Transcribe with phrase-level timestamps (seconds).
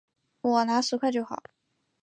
[0.41, 1.43] 我拿十块就好